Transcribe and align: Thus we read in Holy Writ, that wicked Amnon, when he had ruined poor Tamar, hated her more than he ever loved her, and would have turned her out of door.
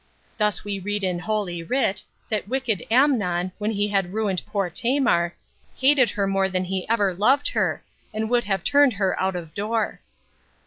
Thus 0.37 0.65
we 0.65 0.79
read 0.79 1.03
in 1.03 1.19
Holy 1.19 1.61
Writ, 1.61 2.01
that 2.29 2.47
wicked 2.47 2.83
Amnon, 2.89 3.51
when 3.59 3.69
he 3.69 3.89
had 3.89 4.13
ruined 4.15 4.41
poor 4.47 4.67
Tamar, 4.67 5.35
hated 5.77 6.09
her 6.09 6.25
more 6.25 6.49
than 6.49 6.63
he 6.65 6.89
ever 6.89 7.13
loved 7.13 7.49
her, 7.49 7.83
and 8.11 8.27
would 8.27 8.45
have 8.45 8.63
turned 8.63 8.93
her 8.93 9.15
out 9.21 9.35
of 9.35 9.53
door. 9.53 9.99